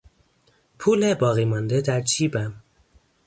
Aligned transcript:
پول 0.79 1.13
باقیمانده 1.13 1.81
در 1.81 2.01
جیبم 2.01 2.61